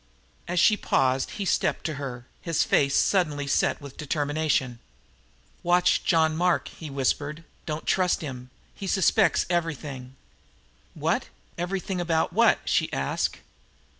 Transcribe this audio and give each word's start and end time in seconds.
As 0.47 0.59
she 0.59 0.75
paused 0.75 1.29
he 1.37 1.45
stepped 1.45 1.83
to 1.85 1.93
her, 2.01 2.25
his 2.41 2.63
face 2.63 2.95
suddenly 2.95 3.45
set 3.45 3.79
with 3.79 3.97
determination. 3.97 4.79
"Watch 5.61 6.03
John 6.03 6.35
Mark," 6.35 6.69
he 6.69 6.89
whispered. 6.89 7.43
"Don't 7.67 7.85
trust 7.85 8.21
him. 8.21 8.49
He 8.73 8.87
suspects 8.87 9.45
everything!" 9.47 10.15
"What? 10.95 11.25
Everything 11.55 12.01
about 12.01 12.33
what?" 12.33 12.61
she 12.65 12.91
asked. 12.91 13.37